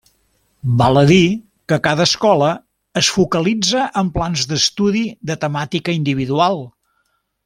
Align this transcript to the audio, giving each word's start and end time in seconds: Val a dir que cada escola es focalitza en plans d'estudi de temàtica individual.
Val 0.81 0.99
a 1.01 1.03
dir 1.11 1.25
que 1.73 1.77
cada 1.87 2.07
escola 2.09 2.47
es 3.03 3.09
focalitza 3.17 3.83
en 4.01 4.09
plans 4.19 4.47
d'estudi 4.53 5.05
de 5.31 5.37
temàtica 5.45 5.95
individual. 5.99 6.63